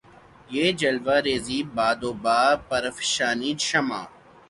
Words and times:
بہ 0.53 0.65
جلوہ 0.79 1.17
ریـزئ 1.25 1.59
باد 1.75 1.99
و 2.09 2.11
بہ 2.23 2.37
پرفشانیِ 2.69 3.51
شمع 3.67 4.01